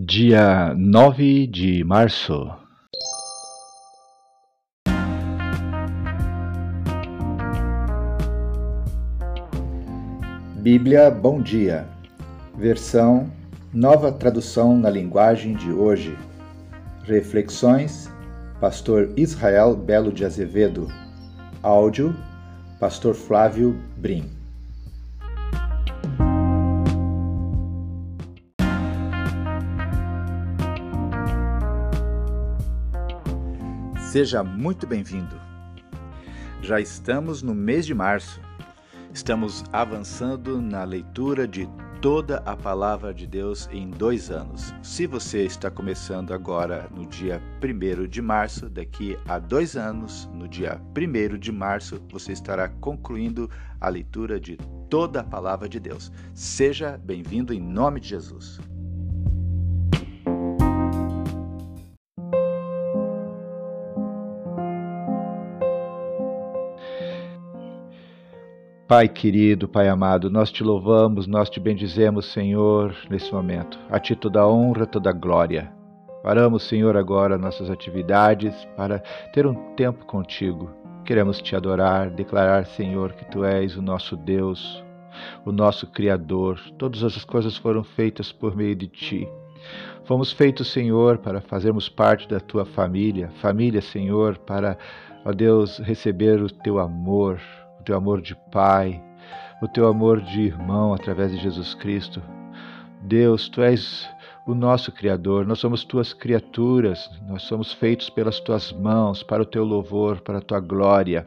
[0.00, 2.48] Dia nove de março.
[10.54, 11.84] Bíblia Bom Dia,
[12.56, 13.28] versão
[13.74, 16.16] Nova Tradução na Linguagem de Hoje.
[17.02, 18.08] Reflexões,
[18.60, 20.86] Pastor Israel Belo de Azevedo.
[21.60, 22.14] Áudio,
[22.78, 24.37] Pastor Flávio Brim.
[34.10, 35.38] Seja muito bem-vindo.
[36.62, 38.40] Já estamos no mês de março.
[39.12, 41.68] Estamos avançando na leitura de
[42.00, 44.72] toda a palavra de Deus em dois anos.
[44.82, 50.48] Se você está começando agora no dia 1 de março, daqui a dois anos, no
[50.48, 54.56] dia 1 de março, você estará concluindo a leitura de
[54.88, 56.10] toda a palavra de Deus.
[56.32, 58.58] Seja bem-vindo em nome de Jesus.
[68.88, 73.78] Pai querido, Pai amado, nós te louvamos, nós te bendizemos, Senhor, nesse momento.
[73.90, 75.70] A ti toda honra, toda glória.
[76.22, 79.00] Paramos, Senhor, agora nossas atividades para
[79.34, 80.70] ter um tempo contigo.
[81.04, 84.82] Queremos te adorar, declarar, Senhor, que tu és o nosso Deus,
[85.44, 86.58] o nosso Criador.
[86.78, 89.28] Todas as coisas foram feitas por meio de ti.
[90.04, 93.28] Fomos feitos, Senhor, para fazermos parte da tua família.
[93.42, 94.78] Família, Senhor, para,
[95.26, 97.38] ó Deus, receber o teu amor,
[97.88, 99.02] teu amor de pai,
[99.62, 102.22] o teu amor de irmão através de Jesus Cristo.
[103.00, 104.06] Deus, tu és
[104.46, 109.46] o nosso Criador, nós somos tuas criaturas, nós somos feitos pelas tuas mãos, para o
[109.46, 111.26] teu louvor, para a tua glória.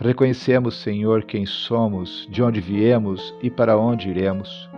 [0.00, 4.68] Reconhecemos, Senhor, quem somos, de onde viemos e para onde iremos.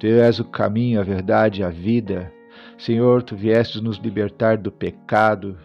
[0.00, 2.32] Tu és o caminho, a verdade a vida.
[2.78, 5.58] Senhor, tu viestes nos libertar do pecado.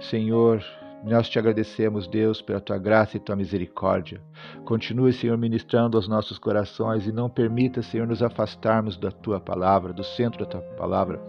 [0.00, 0.62] Senhor,
[1.04, 4.20] nós te agradecemos, Deus, pela tua graça e tua misericórdia.
[4.64, 9.92] Continue, Senhor, ministrando aos nossos corações e não permita, Senhor, nos afastarmos da tua palavra,
[9.92, 11.20] do centro da tua palavra.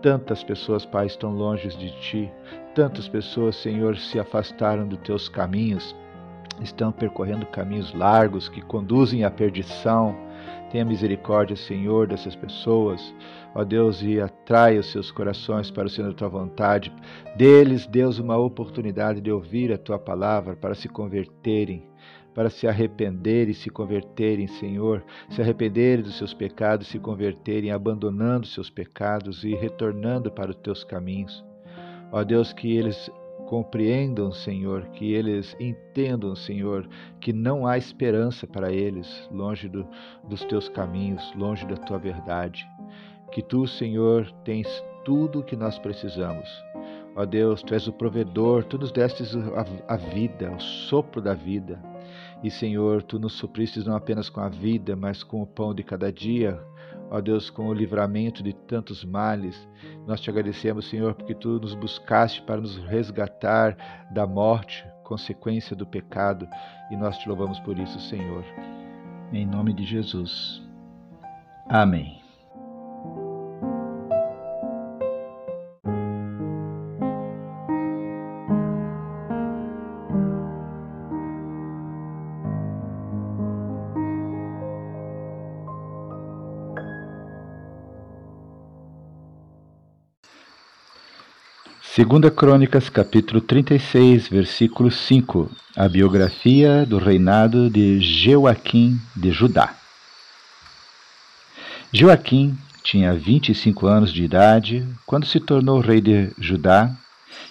[0.00, 2.32] Tantas pessoas, Pai, estão longe de ti.
[2.74, 5.94] Tantas pessoas, Senhor, se afastaram dos teus caminhos.
[6.62, 10.16] Estão percorrendo caminhos largos que conduzem à perdição.
[10.70, 13.14] Tenha misericórdia, Senhor, dessas pessoas.
[13.54, 16.92] Ó Deus, e atrai os seus corações para o Senhor da tua vontade.
[17.36, 21.84] Deles, Deus, uma oportunidade de ouvir a tua palavra para se converterem,
[22.34, 28.46] para se arrependerem e se converterem, Senhor, se arrependerem dos seus pecados, se converterem, abandonando
[28.46, 31.44] seus pecados e retornando para os teus caminhos.
[32.10, 33.10] Ó Deus, que eles
[33.46, 36.88] compreendam, Senhor, que eles entendam, Senhor,
[37.20, 39.86] que não há esperança para eles longe do,
[40.28, 42.66] dos teus caminhos, longe da tua verdade.
[43.30, 44.68] Que tu, Senhor, tens
[45.04, 46.48] tudo o que nós precisamos.
[47.16, 51.32] Ó Deus, tu és o provedor, tu nos destes a, a vida, o sopro da
[51.32, 51.80] vida.
[52.42, 55.82] E, Senhor, tu nos supristes não apenas com a vida, mas com o pão de
[55.82, 56.60] cada dia,
[57.14, 59.68] ó Deus, com o livramento de tantos males.
[60.04, 63.76] Nós te agradecemos, Senhor, porque tu nos buscaste para nos resgatar
[64.12, 66.48] da morte, consequência do pecado,
[66.90, 68.44] e nós te louvamos por isso, Senhor.
[69.32, 70.60] Em nome de Jesus.
[71.68, 72.23] Amém.
[91.94, 99.72] Segunda Crônicas, capítulo 36, versículo 5, a biografia do reinado de Joaquim de Judá.
[101.92, 106.90] Joaquim tinha 25 anos de idade quando se tornou rei de Judá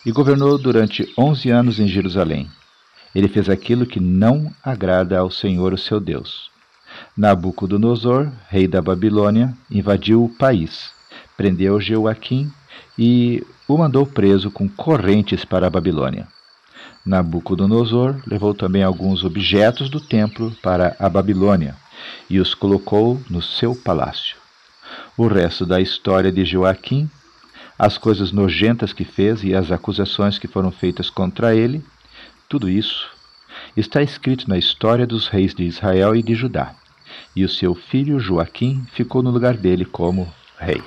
[0.05, 2.51] e governou durante 11 anos em Jerusalém.
[3.15, 6.51] Ele fez aquilo que não agrada ao Senhor, o seu Deus.
[7.15, 10.91] Nabucodonosor, rei da Babilônia, invadiu o país,
[11.37, 12.51] prendeu Joaquim
[12.99, 16.27] e o mandou preso com correntes para a Babilônia.
[17.05, 21.75] Nabucodonosor levou também alguns objetos do templo para a Babilônia
[22.29, 24.37] e os colocou no seu palácio.
[25.17, 27.09] O resto da história de Joaquim,
[27.77, 31.83] as coisas nojentas que fez e as acusações que foram feitas contra ele,
[32.47, 33.09] tudo isso
[33.75, 36.73] está escrito na história dos reis de Israel e de Judá.
[37.35, 40.81] E o seu filho Joaquim ficou no lugar dele como rei.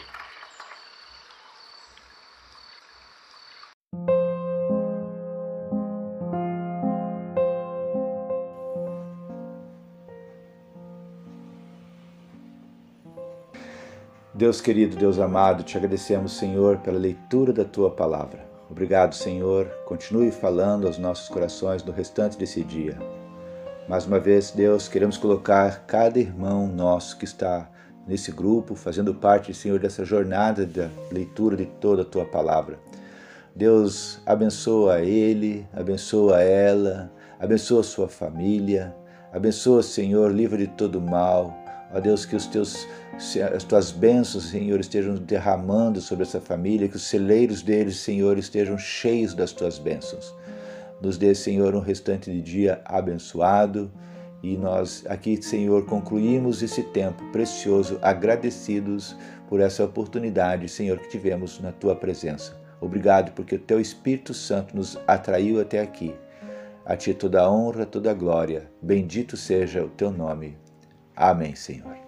[14.37, 18.47] Deus querido, Deus amado, te agradecemos, Senhor, pela leitura da tua palavra.
[18.71, 19.67] Obrigado, Senhor.
[19.87, 22.99] Continue falando aos nossos corações no restante desse dia.
[23.88, 27.67] Mais uma vez, Deus, queremos colocar cada irmão nosso que está
[28.06, 32.79] nesse grupo, fazendo parte, Senhor, dessa jornada da leitura de toda a tua palavra.
[33.55, 37.11] Deus abençoa ele, abençoa ela,
[37.41, 38.94] abençoa sua família,
[39.33, 41.56] abençoa, Senhor, livra de todo mal.
[41.94, 42.87] Ó Deus, que os teus,
[43.55, 48.77] as tuas bênçãos, Senhor, estejam derramando sobre essa família, que os celeiros deles, Senhor, estejam
[48.77, 50.35] cheios das tuas bênçãos.
[51.00, 53.91] Nos dê, Senhor, um restante de dia abençoado.
[54.43, 59.17] E nós aqui, Senhor, concluímos esse tempo precioso, agradecidos
[59.49, 62.56] por essa oportunidade, Senhor, que tivemos na tua presença.
[62.81, 66.15] Obrigado porque o teu Espírito Santo nos atraiu até aqui.
[66.85, 68.71] A ti toda a honra, toda a glória.
[68.81, 70.56] Bendito seja o teu nome.
[71.17, 72.06] Amém, Senhor.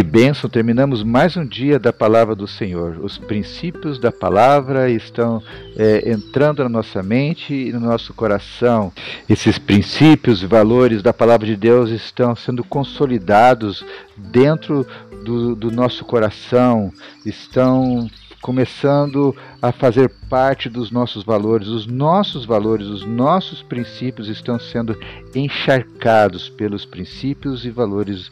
[0.00, 0.48] Que bênção!
[0.48, 2.98] Terminamos mais um dia da palavra do Senhor.
[3.02, 5.42] Os princípios da palavra estão
[5.76, 8.90] é, entrando na nossa mente e no nosso coração.
[9.28, 13.84] Esses princípios valores da palavra de Deus estão sendo consolidados
[14.16, 14.86] dentro
[15.22, 16.90] do, do nosso coração,
[17.26, 18.08] estão
[18.40, 21.68] começando a fazer parte dos nossos valores.
[21.68, 24.98] Os nossos valores, os nossos princípios estão sendo
[25.34, 28.30] encharcados pelos princípios e valores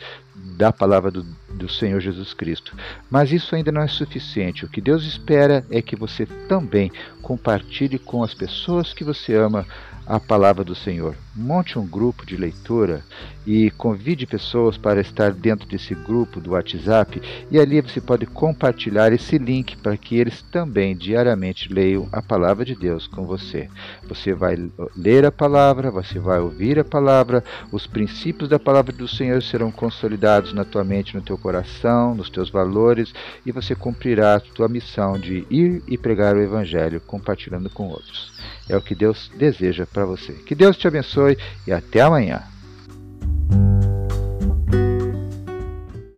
[0.57, 2.77] da palavra do, do Senhor Jesus Cristo.
[3.11, 4.65] Mas isso ainda não é suficiente.
[4.65, 6.91] O que Deus espera é que você também
[7.23, 9.67] compartilhe com as pessoas que você ama
[10.09, 11.15] a palavra do Senhor.
[11.37, 13.05] Monte um grupo de leitura
[13.47, 17.21] e convide pessoas para estar dentro desse grupo do WhatsApp
[17.51, 22.65] e ali você pode compartilhar esse link para que eles também diariamente leiam a palavra
[22.65, 23.69] de Deus com você.
[24.09, 24.57] Você vai
[24.97, 29.71] ler a palavra, você vai ouvir a palavra, os princípios da palavra do Senhor serão
[29.71, 33.15] consolidados na tua mente, no teu coração, nos teus valores
[33.47, 38.33] e você cumprirá a tua missão de ir e pregar o evangelho compartilhando com outros.
[38.69, 40.33] É o que Deus deseja para você.
[40.33, 42.43] Que Deus te abençoe e até amanhã.